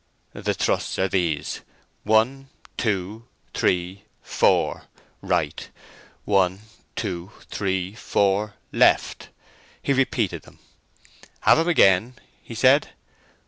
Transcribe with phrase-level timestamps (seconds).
[0.33, 1.61] The thrusts are these:
[2.01, 4.85] one, two, three, four,
[5.21, 5.69] right;
[6.25, 6.61] one,
[6.95, 9.29] two, three, four, left."
[9.83, 10.57] He repeated them.
[11.41, 12.89] "Have 'em again?" he said.